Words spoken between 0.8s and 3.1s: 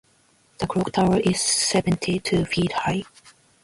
tower is seventy-two feet high.